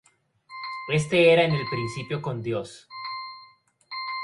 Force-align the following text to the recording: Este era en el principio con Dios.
Este 0.91 1.31
era 1.31 1.43
en 1.43 1.53
el 1.53 1.69
principio 1.69 2.23
con 2.23 2.41
Dios. 2.41 2.87